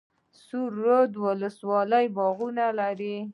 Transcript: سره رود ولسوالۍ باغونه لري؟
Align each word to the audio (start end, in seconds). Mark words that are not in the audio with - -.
سره 0.45 0.61
رود 0.75 1.11
ولسوالۍ 1.25 2.05
باغونه 2.17 2.65
لري؟ 2.79 3.15